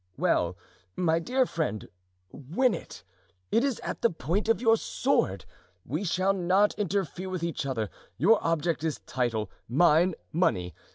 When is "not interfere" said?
6.33-7.29